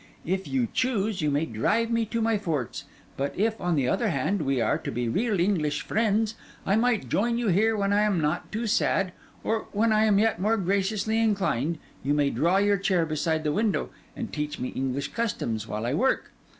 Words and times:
If 0.25 0.47
you 0.47 0.67
choose, 0.73 1.21
you 1.21 1.29
may 1.29 1.45
drive 1.45 1.91
me 1.91 2.05
to 2.07 2.23
my 2.23 2.39
forts; 2.39 2.85
but 3.17 3.37
if, 3.37 3.61
on 3.61 3.75
the 3.75 3.87
other 3.87 4.09
hand, 4.09 4.41
we 4.41 4.59
are 4.59 4.79
to 4.79 4.89
be 4.89 5.07
real 5.07 5.39
English 5.39 5.83
friends, 5.83 6.33
I 6.65 6.75
may 6.75 6.97
join 6.97 7.37
you 7.37 7.49
here 7.49 7.77
when 7.77 7.93
I 7.93 8.01
am 8.01 8.19
not 8.19 8.51
too 8.51 8.65
sad; 8.65 9.11
or, 9.43 9.67
when 9.73 9.93
I 9.93 10.05
am 10.05 10.17
yet 10.17 10.41
more 10.41 10.57
graciously 10.57 11.19
inclined, 11.21 11.77
you 12.03 12.15
may 12.15 12.31
draw 12.31 12.57
your 12.57 12.77
chair 12.77 13.05
beside 13.05 13.43
the 13.43 13.51
window 13.51 13.91
and 14.15 14.33
teach 14.33 14.57
me 14.57 14.69
English 14.69 15.09
customs, 15.09 15.67
while 15.67 15.85
I 15.85 15.93
work. 15.93 16.31